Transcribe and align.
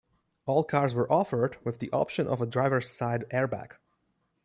All 0.47 0.63
cars 0.63 0.95
were 0.95 1.11
offered 1.11 1.63
with 1.63 1.77
the 1.77 1.91
option 1.91 2.25
of 2.25 2.41
a 2.41 2.47
driver's 2.47 2.89
side 2.89 3.23
airbag. 3.29 3.73